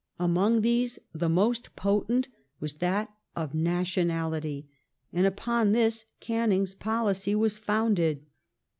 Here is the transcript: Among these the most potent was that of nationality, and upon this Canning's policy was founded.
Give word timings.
Among 0.19 0.61
these 0.61 0.97
the 1.13 1.29
most 1.29 1.75
potent 1.75 2.27
was 2.59 2.73
that 2.77 3.13
of 3.35 3.53
nationality, 3.53 4.67
and 5.13 5.27
upon 5.27 5.73
this 5.73 6.05
Canning's 6.19 6.73
policy 6.73 7.35
was 7.35 7.59
founded. 7.59 8.25